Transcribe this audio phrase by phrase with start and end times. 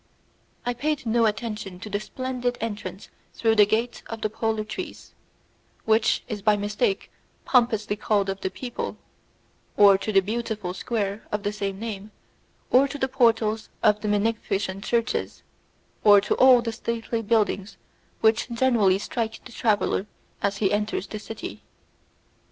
[0.65, 5.13] I paid no attention to the splendid entrance through the gate of the polar trees,
[5.85, 7.11] which is by mistake
[7.45, 8.97] pompously called of the people,
[9.77, 12.09] or to the beautiful square of the same name,
[12.71, 15.43] or to the portals of the magnificent churches,
[16.03, 17.77] or to all the stately buildings
[18.21, 20.07] which generally strike the traveller
[20.41, 21.61] as he enters the city.